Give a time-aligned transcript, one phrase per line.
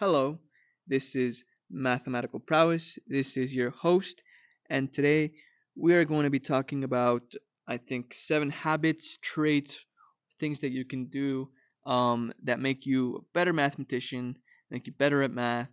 [0.00, 0.38] Hello,
[0.86, 2.98] this is Mathematical Prowess.
[3.06, 4.22] This is your host,
[4.70, 5.32] and today
[5.76, 7.34] we are going to be talking about,
[7.68, 9.84] I think, seven habits, traits,
[10.38, 11.50] things that you can do
[11.84, 14.38] um, that make you a better mathematician,
[14.70, 15.68] make you better at math.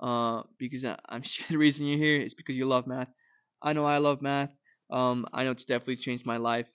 [0.00, 3.12] Uh, because I, I'm sure the reason you're here is because you love math.
[3.62, 4.58] I know I love math.
[4.90, 6.66] Um, I know it's definitely changed my life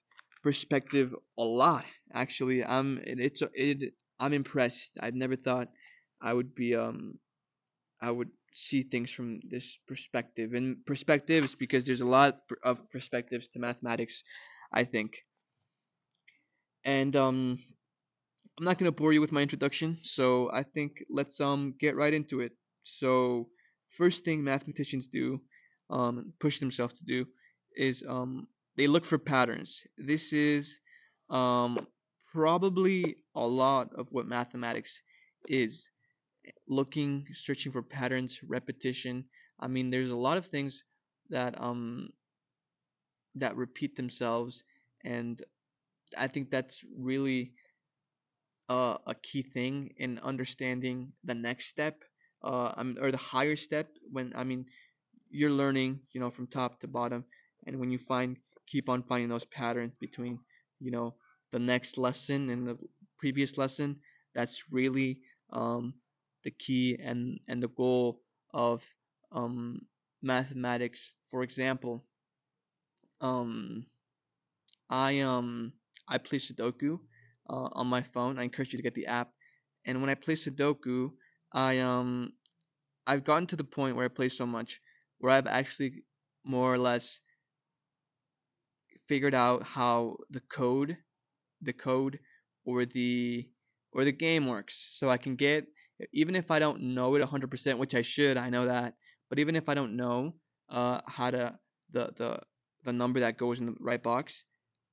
[0.42, 1.84] perspective a lot.
[2.14, 3.94] Actually, I'm it, it's it.
[4.22, 4.98] I'm impressed.
[5.02, 5.68] I've never thought
[6.24, 7.20] I would be um
[8.02, 10.54] I would see things from this perspective.
[10.54, 14.24] And perspectives because there's a lot of perspectives to mathematics,
[14.72, 15.18] I think.
[16.86, 17.60] And um
[18.58, 21.96] I'm not going to bore you with my introduction, so I think let's um get
[21.96, 22.54] right into it.
[22.84, 23.50] So,
[23.90, 25.42] first thing mathematicians do
[25.90, 27.26] um push themselves to do
[27.76, 28.48] is um
[28.78, 29.86] they look for patterns.
[29.98, 30.80] This is
[31.30, 31.88] um
[32.32, 35.02] probably a lot of what mathematics
[35.48, 35.90] is
[36.68, 39.26] looking, searching for patterns, repetition.
[39.60, 40.84] I mean, there's a lot of things
[41.30, 42.10] that um
[43.36, 44.64] that repeat themselves,
[45.04, 45.42] and
[46.18, 47.54] I think that's really
[48.70, 52.04] uh, a key thing in understanding the next step,
[52.44, 53.90] uh, I mean, or the higher step.
[54.12, 54.66] When I mean,
[55.32, 57.26] you're learning, you know, from top to bottom,
[57.68, 60.40] and when you find, keep on finding those patterns between,
[60.80, 61.16] you know,
[61.52, 62.78] the next lesson and the
[63.20, 64.00] previous lesson,
[64.36, 65.20] that's really
[65.52, 65.94] um,
[66.44, 68.22] the key and and the goal
[68.54, 68.84] of
[69.32, 69.82] um,
[70.22, 71.14] mathematics.
[71.30, 72.06] For example,
[73.22, 73.86] um,
[74.90, 75.74] I um
[76.08, 77.00] I play Sudoku
[77.50, 78.40] uh, on my phone.
[78.40, 79.32] I encourage you to get the app.
[79.86, 81.12] And when I play Sudoku,
[81.52, 82.34] I um
[83.08, 84.82] I've gotten to the point where I play so much
[85.20, 86.04] where I've actually
[86.46, 87.20] more or less
[89.08, 90.98] figured out how the code,
[91.62, 92.20] the code
[92.66, 93.48] or the
[93.92, 94.90] or the game works.
[94.92, 95.68] So I can get
[96.12, 98.96] even if I don't know it 100%, which I should, I know that.
[99.30, 100.36] But even if I don't know
[100.70, 101.58] uh, how to
[101.92, 102.40] the the
[102.84, 104.44] the number that goes in the right box,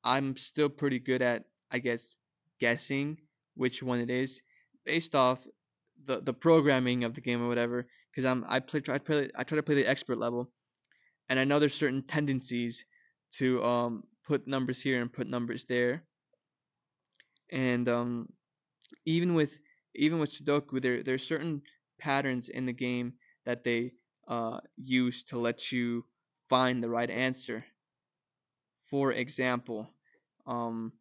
[0.05, 2.17] I'm still pretty good at I guess
[2.59, 3.19] guessing
[3.55, 4.43] which one it is
[4.85, 5.47] based off
[6.07, 7.87] the the programming of the game or whatever.
[8.11, 10.51] Because I'm I play I play I try to play the expert level,
[11.29, 12.85] and I know there's certain tendencies
[13.39, 16.05] to um put numbers here and put numbers there.
[17.51, 18.29] And um
[19.05, 19.59] even with
[19.95, 21.63] even with Sudoku, there there are certain
[21.99, 23.15] patterns in the game
[23.45, 23.93] that they
[24.29, 26.05] uh, use to let you
[26.49, 27.65] find the right answer.
[28.85, 29.89] For example,
[30.47, 30.93] um,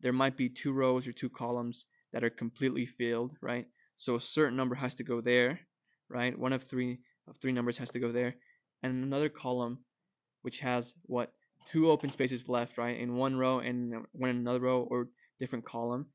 [0.00, 3.66] there might be two rows or two columns that are completely filled, right?
[3.96, 5.60] So a certain number has to go there,
[6.08, 6.38] right?
[6.38, 8.36] One of three of three numbers has to go there,
[8.82, 9.78] and another column
[10.42, 11.32] which has what
[11.66, 12.98] two open spaces left, right?
[12.98, 15.08] In one row and one in another row or
[15.38, 16.06] different column,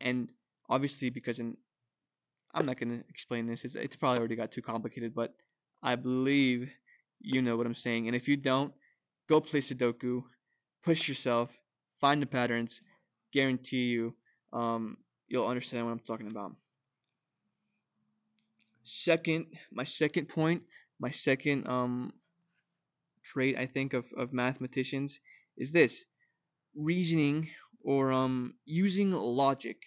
[0.00, 0.32] and
[0.68, 1.56] obviously because in
[2.54, 3.64] I'm not gonna explain this.
[3.64, 5.34] It's, it's probably already got too complicated, but
[5.82, 6.72] I believe
[7.20, 8.06] you know what I'm saying.
[8.06, 8.72] And if you don't,
[9.28, 10.22] go play Sudoku,
[10.82, 11.60] push yourself,
[12.00, 12.80] find the patterns.
[13.32, 14.14] Guarantee you,
[14.52, 14.96] um,
[15.28, 16.52] you'll understand what I'm talking about.
[18.84, 20.62] Second, my second point,
[20.98, 22.12] my second um
[23.22, 25.20] trait I think of, of mathematicians
[25.56, 26.06] is this
[26.74, 27.50] reasoning
[27.82, 29.78] or um using logic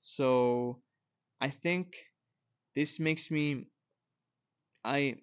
[0.00, 0.82] so
[1.40, 1.96] I think
[2.76, 3.66] this makes me
[4.84, 5.16] I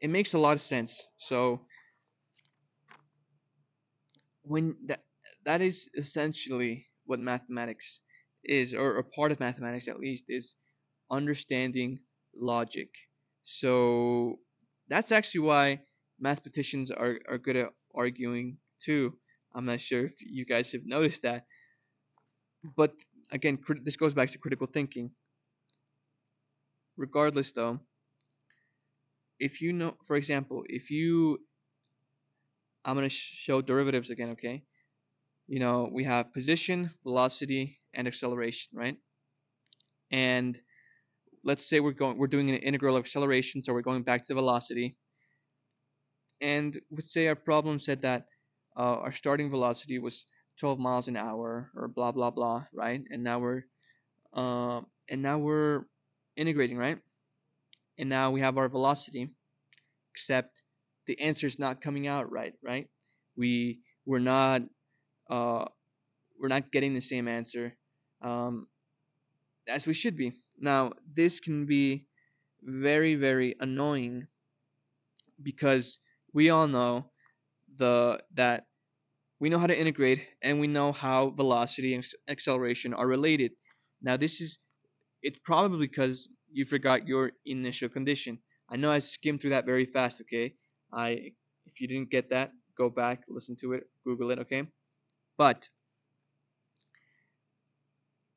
[0.00, 1.06] it makes a lot of sense.
[1.16, 1.62] So
[4.42, 5.02] when that
[5.44, 8.00] that is essentially what mathematics
[8.44, 10.56] is or a part of mathematics at least is
[11.10, 12.00] understanding
[12.36, 12.90] logic.
[13.44, 14.40] So
[14.88, 15.82] that's actually why
[16.20, 19.18] mathematicians are, are good at arguing too.
[19.54, 21.46] I'm not sure if you guys have noticed that.
[22.76, 22.94] But
[23.32, 25.10] again, this goes back to critical thinking.
[26.96, 27.80] Regardless, though,
[29.40, 31.38] if you know, for example, if you,
[32.84, 34.62] I'm going to show derivatives again, okay?
[35.48, 38.96] You know, we have position, velocity, and acceleration, right?
[40.10, 40.58] And
[41.42, 44.34] let's say we're going, we're doing an integral of acceleration, so we're going back to
[44.34, 44.96] velocity.
[46.40, 48.26] And let's say our problem said that
[48.76, 50.26] uh, our starting velocity was
[50.62, 53.02] 12 miles an hour or blah blah blah, right?
[53.10, 53.64] And now we're
[54.32, 55.82] uh, and now we're
[56.36, 56.98] integrating, right?
[57.98, 59.34] And now we have our velocity,
[60.14, 60.62] except
[61.08, 62.86] the answer is not coming out right, right?
[63.36, 64.62] We we're not
[65.28, 65.64] uh,
[66.38, 67.74] we're not getting the same answer
[68.22, 68.68] um,
[69.66, 70.32] as we should be.
[70.60, 72.06] Now this can be
[72.62, 74.28] very very annoying
[75.42, 75.98] because
[76.32, 77.10] we all know
[77.78, 78.66] the that
[79.42, 83.50] we know how to integrate and we know how velocity and acceleration are related.
[84.00, 84.60] Now this is
[85.20, 88.38] it's probably because you forgot your initial condition.
[88.70, 90.54] I know I skimmed through that very fast, okay?
[90.92, 91.32] I
[91.66, 94.62] if you didn't get that, go back, listen to it, Google it, okay?
[95.36, 95.68] But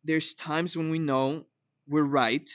[0.04, 1.46] there's times when we know
[1.88, 2.50] we're right,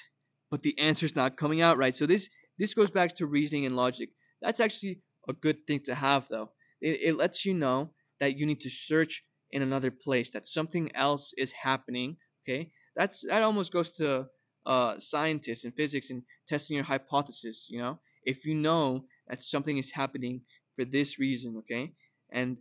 [0.50, 1.94] but the answer's not coming out right.
[1.94, 4.08] So this this goes back to reasoning and logic.
[4.42, 6.50] That's actually a good thing to have though.
[6.80, 10.94] It, it lets you know that you need to search in another place, that something
[10.94, 12.16] else is happening.
[12.44, 14.26] Okay, that's that almost goes to
[14.66, 17.68] uh, scientists and physics and testing your hypothesis.
[17.70, 20.42] You know, if you know that something is happening
[20.76, 21.92] for this reason, okay,
[22.30, 22.58] and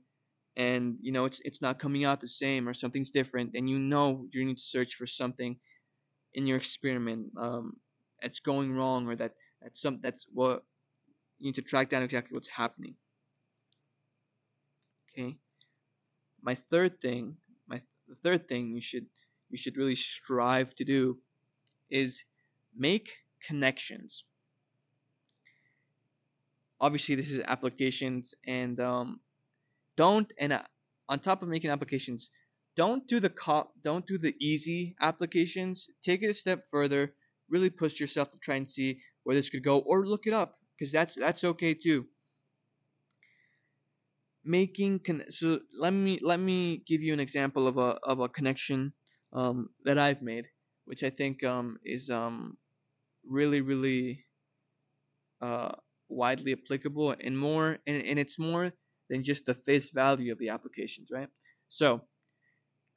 [0.57, 3.79] and you know it's it's not coming out the same or something's different, and you
[3.79, 5.57] know you need to search for something
[6.33, 7.73] in your experiment um,
[8.21, 10.63] that's going wrong or that that's some that's what
[11.39, 12.95] you need to track down exactly what's happening.
[15.11, 15.37] Okay.
[16.41, 17.37] My third thing,
[17.67, 19.07] my the third thing you should
[19.49, 21.19] you should really strive to do
[21.89, 22.23] is
[22.75, 24.23] make connections.
[26.81, 29.19] Obviously, this is applications, and um,
[29.97, 30.63] don't and uh,
[31.09, 32.29] on top of making applications,
[32.75, 35.89] don't do the co- don't do the easy applications.
[36.03, 37.13] Take it a step further.
[37.49, 40.59] Really push yourself to try and see where this could go, or look it up
[40.77, 42.07] because that's that's okay too.
[44.43, 48.27] Making con- so let me let me give you an example of a of a
[48.29, 48.93] connection
[49.33, 50.45] um, that I've made,
[50.85, 52.57] which I think um, is um,
[53.25, 54.25] really really
[55.41, 55.71] uh,
[56.09, 58.71] widely applicable and more and, and it's more
[59.09, 61.29] than just the face value of the applications, right?
[61.69, 62.01] So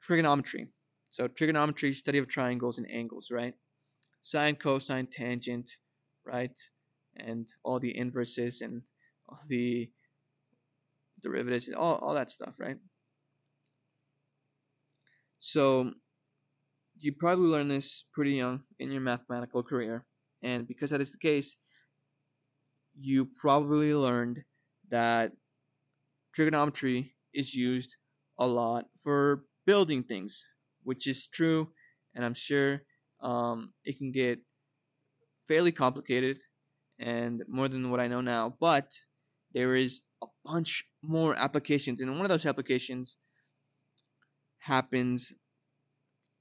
[0.01, 0.69] trigonometry.
[1.09, 3.55] So trigonometry, study of triangles and angles, right?
[4.21, 5.69] Sine, cosine, tangent,
[6.25, 6.57] right?
[7.17, 8.83] And all the inverses and
[9.29, 9.91] all the
[11.23, 12.77] derivatives, all, all that stuff, right?
[15.39, 15.91] So
[16.99, 20.05] you probably learned this pretty young in your mathematical career.
[20.41, 21.55] And because that is the case,
[22.99, 24.43] you probably learned
[24.89, 25.31] that
[26.35, 27.95] trigonometry is used
[28.39, 30.45] a lot for building things,
[30.83, 31.69] which is true,
[32.15, 32.81] and I'm sure
[33.21, 34.39] um, it can get
[35.47, 36.37] fairly complicated
[36.99, 38.55] and more than what I know now.
[38.59, 38.91] But
[39.53, 43.17] there is a bunch more applications, and one of those applications
[44.57, 45.33] happens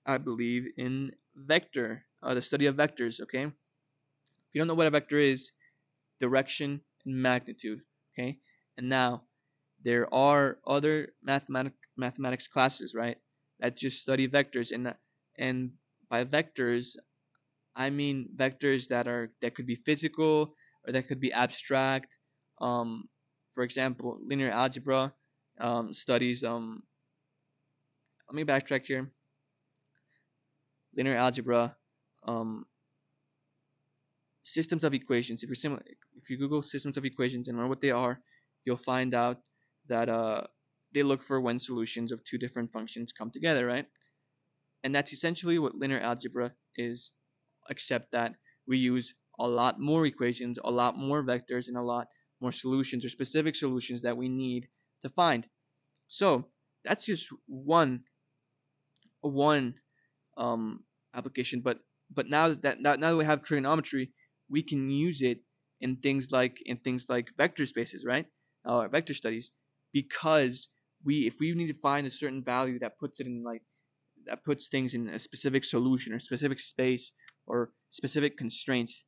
[0.06, 3.44] I believe, in vector, uh, the study of vectors, okay?
[3.44, 3.52] If
[4.52, 5.52] you don't know what a vector is,
[6.20, 7.82] direction and magnitude,
[8.12, 8.38] okay?
[8.76, 9.24] And now,
[9.82, 13.18] there are other mathematic, mathematics classes, right,
[13.60, 14.94] that just study vectors, and
[15.38, 15.72] and
[16.08, 16.96] by vectors,
[17.76, 20.56] I mean vectors that are that could be physical
[20.86, 22.18] or that could be abstract.
[22.62, 23.04] Um,
[23.54, 25.12] for example, linear algebra
[25.60, 26.44] um, studies.
[26.44, 26.82] Um,
[28.28, 29.12] let me backtrack here
[30.96, 31.76] linear algebra,
[32.24, 32.64] um,
[34.42, 35.42] systems of equations.
[35.42, 35.82] If you sim-
[36.16, 38.20] if you Google systems of equations and learn what they are,
[38.64, 39.38] you'll find out
[39.88, 40.42] that uh,
[40.94, 43.86] they look for when solutions of two different functions come together, right?
[44.84, 47.10] And that's essentially what linear algebra is,
[47.70, 48.34] except that
[48.66, 52.08] we use a lot more equations, a lot more vectors, and a lot
[52.42, 54.68] more solutions or specific solutions that we need
[55.02, 55.46] to find.
[56.08, 56.48] So
[56.84, 58.04] that's just one
[59.20, 59.74] one
[60.36, 60.84] um,
[61.14, 61.60] application.
[61.60, 61.78] But
[62.14, 64.12] but now that now, that we have trigonometry,
[64.50, 65.40] we can use it
[65.80, 68.26] in things like in things like vector spaces, right?
[68.64, 69.52] Or uh, vector studies,
[69.92, 70.68] because
[71.04, 73.62] we if we need to find a certain value that puts it in like
[74.26, 77.12] that puts things in a specific solution or specific space
[77.46, 79.04] or specific constraints,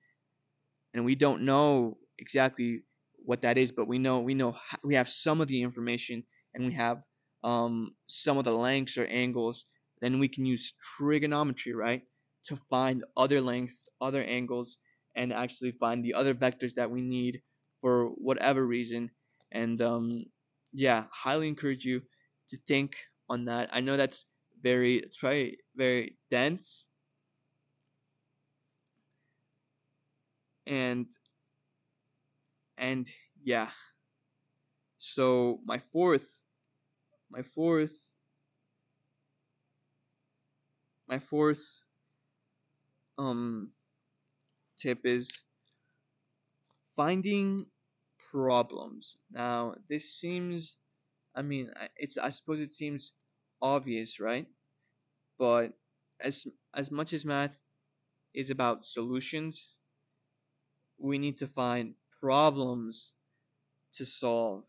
[0.92, 2.82] and we don't know exactly
[3.24, 4.54] what that is, but we know we know
[4.84, 7.02] we have some of the information and we have
[7.42, 9.66] um, some of the lengths or angles
[10.00, 12.02] then we can use trigonometry, right,
[12.44, 14.78] to find other lengths, other angles,
[15.16, 17.40] and actually find the other vectors that we need
[17.80, 19.10] for whatever reason.
[19.52, 20.24] And um,
[20.72, 22.02] yeah, highly encourage you
[22.50, 22.96] to think
[23.30, 23.70] on that.
[23.72, 24.26] I know that's
[24.62, 26.84] very, it's probably very dense.
[30.66, 31.06] And,
[32.78, 33.10] and
[33.42, 33.70] yeah.
[34.98, 36.28] So my fourth,
[37.30, 38.10] my fourth
[41.08, 41.82] my fourth
[43.18, 43.72] um
[44.76, 45.42] tip is
[46.96, 47.66] finding
[48.30, 49.16] problems.
[49.30, 50.78] Now, this seems
[51.36, 53.12] I mean, it's I suppose it seems
[53.62, 54.48] obvious, right?
[55.38, 55.74] But
[56.20, 57.56] as as much as math
[58.34, 59.74] is about solutions,
[60.98, 63.14] we need to find problems
[63.94, 64.64] to solve.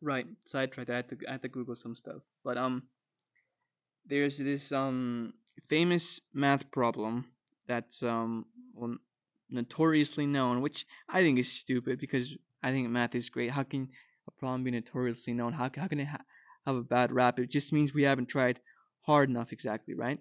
[0.00, 0.90] Right, sidetracked.
[0.90, 2.88] I had to I had to Google some stuff, but um,
[4.06, 5.32] there's this um
[5.68, 7.24] famous math problem
[7.66, 8.96] that's um well,
[9.50, 13.50] notoriously known, which I think is stupid because I think math is great.
[13.50, 13.88] How can
[14.26, 15.52] a problem be notoriously known?
[15.52, 16.24] How, how can it ha-
[16.66, 17.38] have a bad rap?
[17.38, 18.60] It just means we haven't tried
[19.02, 20.20] hard enough, exactly, right?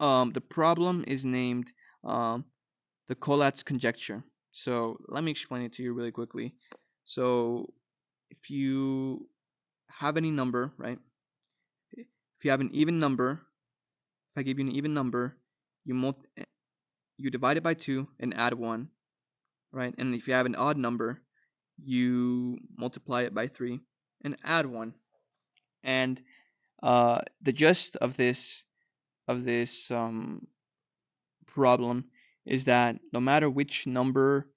[0.00, 1.72] Um, the problem is named
[2.04, 2.44] um,
[3.08, 4.22] the Collatz conjecture.
[4.52, 6.54] So let me explain it to you really quickly.
[7.04, 7.72] So
[8.30, 9.28] if you
[9.88, 10.98] have any number, right?
[11.92, 13.42] If you have an even number,
[14.34, 15.36] if I give you an even number,
[15.84, 16.26] you multi
[17.18, 18.88] you divide it by 2 and add 1,
[19.72, 19.94] right?
[19.96, 21.22] And if you have an odd number,
[21.82, 23.80] you multiply it by 3
[24.22, 24.92] and add 1.
[25.82, 26.20] And
[26.82, 28.65] uh, the gist of this
[29.28, 30.46] of this um,
[31.46, 32.04] problem
[32.44, 34.48] is that no matter which number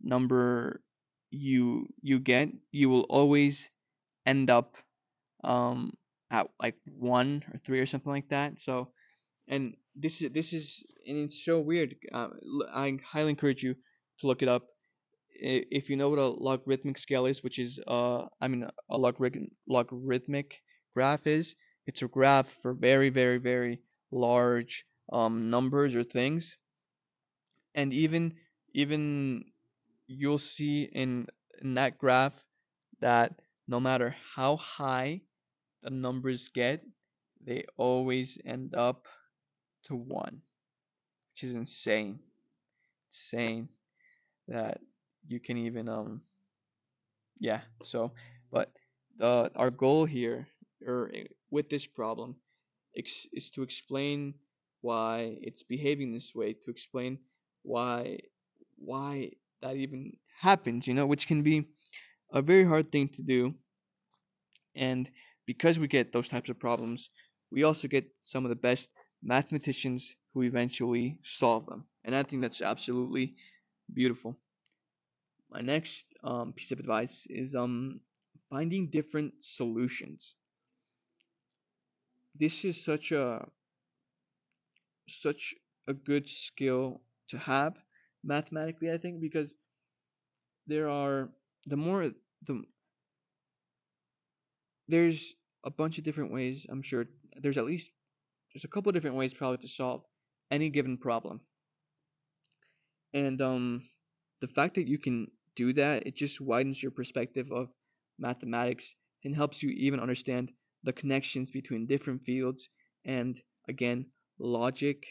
[0.00, 0.82] number
[1.30, 3.70] you you get, you will always
[4.26, 4.76] end up
[5.44, 5.92] um,
[6.30, 8.60] at like one or three or something like that.
[8.60, 8.90] So,
[9.46, 11.96] and this is this is and it's so weird.
[12.12, 12.28] Uh,
[12.72, 13.74] I highly encourage you
[14.20, 14.66] to look it up.
[15.40, 19.50] If you know what a logarithmic scale is, which is uh, I mean a logarithmic
[19.68, 20.60] logarithmic
[20.94, 21.54] graph is,
[21.86, 23.80] it's a graph for very very very
[24.10, 26.56] large um, numbers or things,
[27.74, 28.34] and even
[28.74, 29.44] even
[30.06, 31.26] you'll see in
[31.62, 32.44] in that graph
[33.00, 35.20] that no matter how high
[35.82, 36.84] the numbers get,
[37.44, 39.06] they always end up
[39.84, 40.42] to 1,
[41.32, 42.18] which is insane.
[43.10, 43.68] Insane
[44.48, 44.80] that
[45.26, 46.22] you can even, um,
[47.40, 48.12] yeah, so,
[48.50, 48.72] but
[49.20, 50.48] uh, our goal here,
[50.86, 52.36] or eh, with this problem,
[53.32, 54.34] is to explain
[54.80, 57.18] why it's behaving this way, to explain
[57.62, 58.18] why
[58.76, 59.30] why
[59.62, 61.66] that even happens, you know, which can be
[62.32, 63.54] a very hard thing to do.
[64.74, 65.10] And
[65.46, 67.10] because we get those types of problems,
[67.50, 71.86] we also get some of the best mathematicians who eventually solve them.
[72.04, 73.34] And I think that's absolutely
[73.92, 74.38] beautiful.
[75.50, 78.00] My next um, piece of advice is um,
[78.50, 80.36] finding different solutions.
[82.38, 83.46] This is such a
[85.08, 85.54] such
[85.86, 87.76] a good skill to have
[88.22, 89.54] mathematically, I think, because
[90.66, 91.30] there are
[91.66, 92.10] the more
[92.46, 92.62] the
[94.88, 96.66] there's a bunch of different ways.
[96.68, 97.90] I'm sure there's at least
[98.52, 100.04] there's a couple different ways probably to solve
[100.50, 101.40] any given problem.
[103.12, 103.82] And um,
[104.40, 107.68] the fact that you can do that, it just widens your perspective of
[108.18, 110.52] mathematics and helps you even understand
[110.84, 112.68] the connections between different fields
[113.04, 114.06] and again
[114.38, 115.06] logic.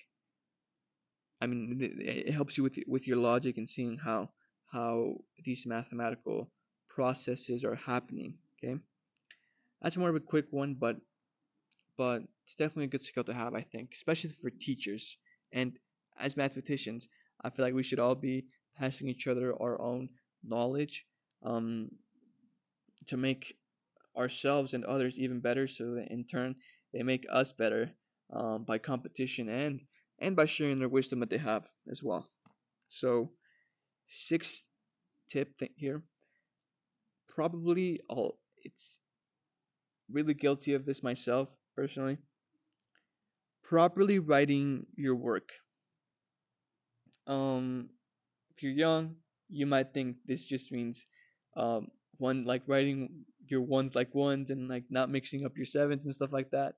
[1.42, 4.30] I mean, it, helps you with with your logic and seeing how
[4.72, 6.52] how these mathematical
[6.90, 8.38] processes are happening.
[8.58, 8.80] Okay.
[9.82, 10.98] That's more of a quick one, but
[11.98, 15.18] but it's definitely a good skill to have, I think, especially for teachers.
[15.52, 15.78] And
[16.20, 17.08] as mathematicians,
[17.42, 18.46] I feel like we should all be
[18.78, 20.10] passing each other our own
[20.44, 21.06] knowledge
[21.44, 21.90] um,
[23.08, 23.58] to make
[24.18, 26.56] ourselves and others even better, so that in turn
[26.94, 27.92] they make us better
[28.34, 29.82] um, by competition and
[30.20, 32.30] and by sharing their wisdom that they have as well.
[32.90, 33.32] So,
[34.06, 34.64] sixth
[35.30, 36.04] tip here,
[37.30, 39.00] probably all it's
[40.10, 42.18] really guilty of this myself personally.
[43.62, 45.52] Properly writing your work.
[47.28, 47.90] Um,
[48.56, 49.18] if you're young,
[49.50, 51.06] you might think this just means
[51.56, 56.06] um, one like writing your ones like ones and like not mixing up your sevens
[56.06, 56.76] and stuff like that.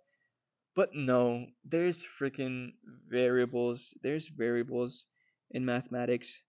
[0.76, 2.74] But no, there's freaking
[3.10, 3.94] variables.
[4.02, 5.08] There's variables
[5.52, 6.42] in mathematics,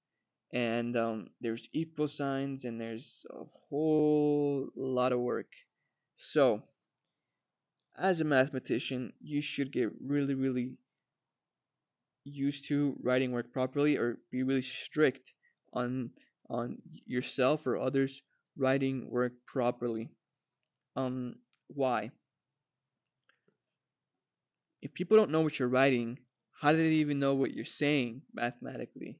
[0.52, 5.50] and um, there's equal signs, and there's a whole lot of work.
[6.16, 6.62] So,
[7.96, 10.76] as a mathematician, you should get really, really
[12.24, 15.32] used to writing work properly or be really strict
[15.72, 16.10] on
[16.48, 18.22] on yourself or others
[18.60, 20.10] writing work properly.
[20.96, 21.36] Um
[21.68, 22.10] why?
[24.82, 26.18] If people don't know what you're writing,
[26.60, 29.18] how do they even know what you're saying mathematically?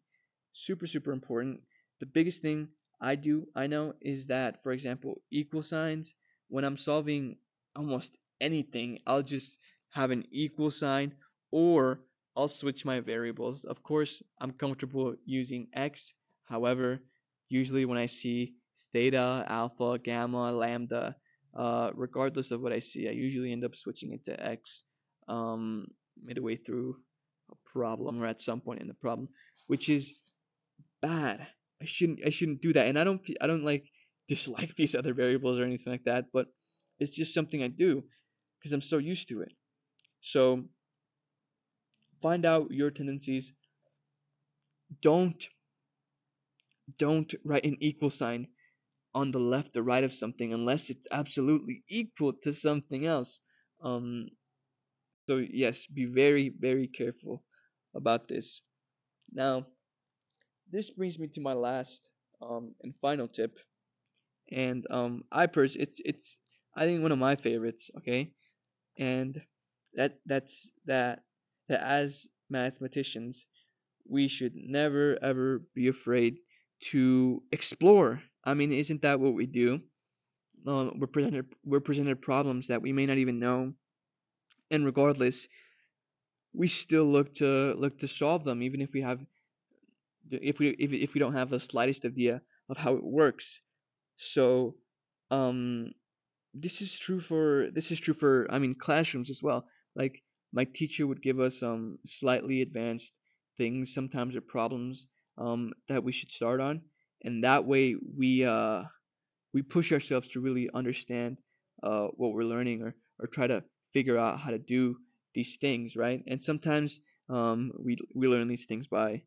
[0.53, 1.63] Super super important.
[2.01, 2.69] The biggest thing
[3.01, 6.15] I do I know is that for example, equal signs
[6.49, 7.39] when I'm solving
[7.77, 11.15] almost anything, I'll just have an equal sign
[11.51, 12.05] or
[12.37, 13.65] I'll switch my variables.
[13.65, 16.15] Of course, I'm comfortable using x.
[16.45, 17.01] However,
[17.49, 18.55] usually when I see
[18.93, 21.17] theta, alpha, gamma, lambda,
[21.55, 24.85] uh, regardless of what I see, I usually end up switching it to x
[25.29, 25.87] um,
[26.23, 26.97] midway through
[27.51, 29.29] a problem or at some point in the problem,
[29.67, 30.15] which is
[31.01, 31.47] bad.
[31.83, 33.85] I shouldn't I shouldn't do that, and I don't I don't like
[34.29, 36.47] dislike these other variables or anything like that, but
[36.99, 38.05] it's just something I do
[38.59, 39.53] because I'm so used to it.
[40.21, 40.65] So
[42.21, 43.53] find out your tendencies.
[45.01, 45.43] Don't
[46.99, 48.49] don't write an equal sign
[49.15, 53.41] on the left or right of something unless it's absolutely equal to something else.
[53.83, 54.29] Um,
[55.29, 57.43] so yes, be very very careful
[57.95, 58.61] about this.
[59.33, 59.67] Now,
[60.71, 62.09] this brings me to my last
[62.41, 63.59] um, and final tip,
[64.53, 66.39] and um, I pers it's it's
[66.77, 67.91] I think one of my favorites.
[67.99, 68.33] Okay,
[68.99, 69.43] and
[69.95, 71.25] that that's that
[71.69, 73.47] that as mathematicians
[74.09, 76.39] we should never ever be afraid
[76.93, 78.23] to explore.
[78.45, 79.81] I mean, isn't that what we do?
[80.67, 83.73] Uh, we're presented we're presented problems that we may not even know,
[84.71, 85.49] and regardless,
[86.53, 89.21] we still look to look to solve them, even if we have
[90.31, 93.61] if we if, if we don't have the slightest idea of how it works.
[94.17, 94.77] So,
[95.31, 95.93] um,
[96.55, 99.67] this is true for this is true for I mean classrooms as well.
[99.95, 103.19] Like my teacher would give us um slightly advanced
[103.57, 105.07] things, sometimes or problems
[105.39, 106.83] um that we should start on,
[107.25, 108.85] and that way we uh
[109.53, 111.39] we push ourselves to really understand
[111.83, 114.97] uh what we're learning or or try to figure out how to do
[115.35, 116.23] these things, right?
[116.27, 119.23] And sometimes um we we learn these things by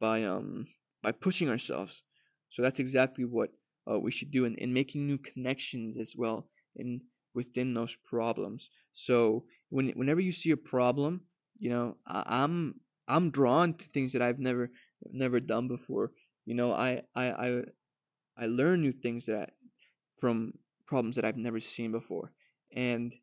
[0.00, 0.66] by um
[1.02, 2.02] by pushing ourselves.
[2.50, 3.50] So that's exactly what
[3.90, 7.00] uh, we should do, and, and making new connections as well in
[7.34, 8.70] within those problems.
[8.92, 11.22] So when whenever you see a problem,
[11.58, 12.74] you know I, I'm
[13.08, 14.70] I'm drawn to things that I've never
[15.12, 16.12] never done before.
[16.46, 17.62] You know I I I,
[18.36, 19.52] I learn new things that
[20.20, 20.54] from
[20.86, 22.32] problems that I've never seen before,
[22.72, 23.14] and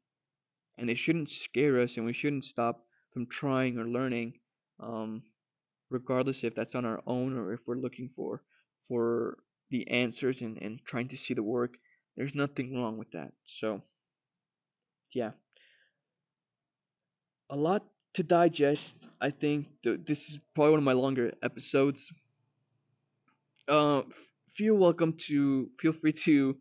[0.78, 4.34] and they shouldn't scare us, and we shouldn't stop from trying or learning.
[4.80, 5.24] Um,
[5.90, 8.42] regardless if that's on our own or if we're looking for
[8.88, 9.38] for
[9.70, 11.78] the answers and, and trying to see the work.
[12.16, 13.32] There's nothing wrong with that.
[13.46, 13.82] So
[15.14, 15.32] yeah.
[17.50, 19.08] A lot to digest.
[19.22, 22.12] I think this is probably one of my longer episodes
[23.68, 24.02] uh
[24.54, 26.58] feel welcome to feel free to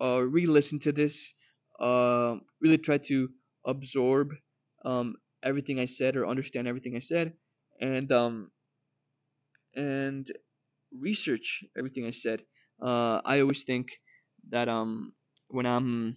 [0.00, 1.34] uh re-listen to this
[1.80, 3.28] uh really try to
[3.66, 4.32] absorb
[4.84, 7.32] um everything i said or understand everything i said
[7.80, 8.50] and um
[9.74, 10.30] and
[10.92, 12.42] research everything I said.
[12.82, 13.98] Uh, I always think
[14.50, 15.12] that um
[15.48, 16.16] when I'm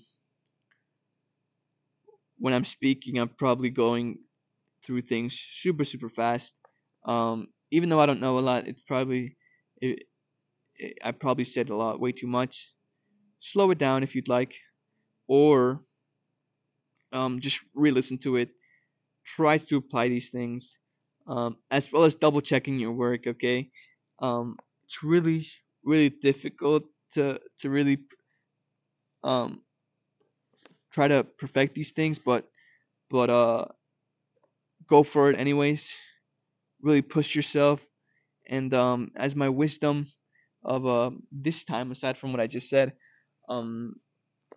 [2.37, 4.19] when I'm speaking, I'm probably going
[4.85, 6.59] through things super super fast.
[7.05, 9.37] Um, even though I don't know a lot, it's probably
[9.91, 10.03] it,
[10.77, 12.69] it, I probably said a lot, way too much.
[13.39, 14.55] Slow it down if you'd like,
[15.27, 15.81] or
[17.13, 18.49] um, just re-listen to it.
[19.25, 20.79] Try to apply these things
[21.27, 23.27] um, as well as double checking your work.
[23.27, 23.69] Okay,
[24.19, 25.47] um, it's really
[25.83, 27.99] really difficult to to really
[29.23, 29.61] um,
[30.91, 32.49] try to perfect these things, but
[33.09, 33.65] but uh,
[34.87, 35.95] go for it anyways.
[36.81, 37.85] Really push yourself,
[38.47, 40.07] and um, as my wisdom
[40.63, 42.93] of uh, this time, aside from what I just said,
[43.49, 43.95] um,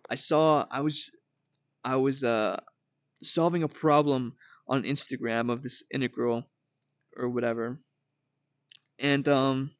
[0.09, 1.11] I saw I was
[1.83, 2.59] I was uh,
[3.23, 4.35] solving a problem
[4.67, 6.45] on Instagram of this integral
[7.17, 7.79] or whatever.
[8.99, 9.71] And um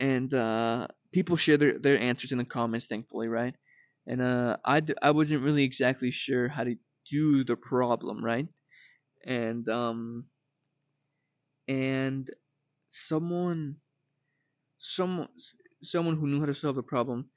[0.00, 3.54] and uh people share their, their answers in the comments thankfully, right?
[4.06, 6.76] And uh I d- I wasn't really exactly sure how to
[7.10, 8.48] do the problem, right?
[9.26, 10.26] And um
[11.68, 12.30] and
[12.96, 13.76] someone
[14.78, 15.28] someone
[15.82, 17.28] someone who knew how to solve the problem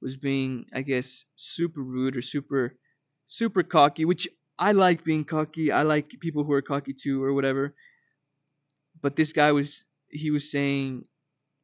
[0.00, 2.76] was being I guess super rude or super
[3.26, 5.72] super cocky, which I like being cocky.
[5.72, 7.74] I like people who are cocky too or whatever
[9.02, 11.04] but this guy was he was saying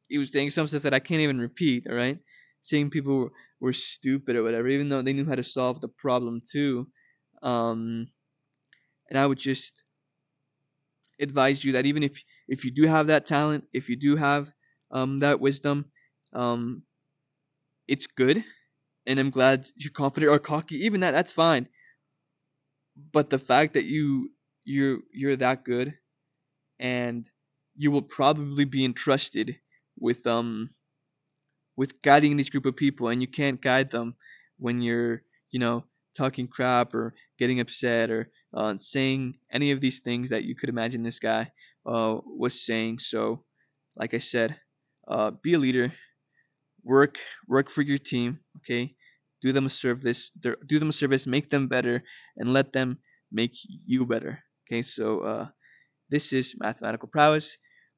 [0.07, 1.87] he was saying some stuff that I can't even repeat.
[1.89, 2.19] All right,
[2.61, 6.41] saying people were, stupid or whatever, even though they knew how to solve the problem
[6.49, 6.87] too.
[7.43, 8.07] Um,
[9.09, 9.83] and I would just
[11.19, 14.51] advise you that even if if you do have that talent, if you do have
[14.91, 15.91] um, that wisdom,
[16.33, 16.83] um,
[17.87, 18.43] it's good,
[19.05, 20.85] and I'm glad you're confident or cocky.
[20.85, 21.67] Even that, that's fine.
[23.11, 24.31] But the fact that you
[24.63, 25.97] you you're that good
[26.79, 27.29] and
[27.75, 29.59] you will probably be entrusted
[29.99, 30.69] with um
[31.77, 34.15] with guiding this group of people and you can't guide them
[34.57, 35.83] when you're you know
[36.15, 40.69] talking crap or getting upset or uh, saying any of these things that you could
[40.69, 41.51] imagine this guy
[41.89, 43.43] uh, was saying so
[43.97, 44.55] like i said
[45.09, 45.91] uh, be a leader
[46.83, 48.95] work work for your team okay
[49.41, 50.31] do them a service
[50.67, 52.03] do them a service make them better
[52.37, 52.97] and let them
[53.31, 53.53] make
[53.85, 55.47] you better okay so uh,
[56.09, 57.57] this is Mathematical Prowess.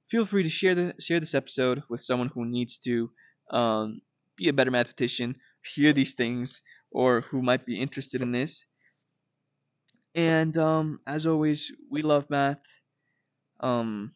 [0.10, 3.12] Feel free to share the share this episode with someone who needs to
[3.52, 4.02] um,
[4.38, 8.66] be a better mathematician, hear these things, or who might be interested in this.
[10.16, 12.62] And um, as always, we love math.
[13.62, 14.10] Um,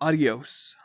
[0.00, 0.76] adios.